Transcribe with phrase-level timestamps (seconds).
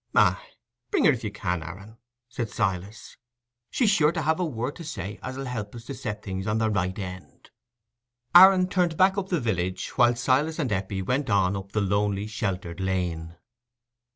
[0.15, 0.53] "Aye,
[0.89, 3.17] bring her if you can, Aaron," said Silas;
[3.69, 6.57] "she's sure to have a word to say as'll help us to set things on
[6.57, 7.51] their right end."
[8.33, 12.25] Aaron turned back up the village, while Silas and Eppie went on up the lonely
[12.25, 13.37] sheltered lane.